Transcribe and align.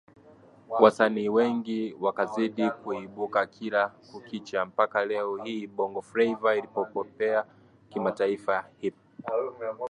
wasanii 0.79 1.29
wengi 1.29 1.95
wakazidi 1.99 2.69
kuibuka 2.69 3.45
kila 3.45 3.87
kukicha 3.87 4.65
mpaka 4.65 5.05
leo 5.05 5.37
hii 5.37 5.67
Bongo 5.67 6.01
Fleva 6.01 6.55
inapopepea 6.55 7.45
kimataifa 7.89 8.69
Hip 8.77 8.95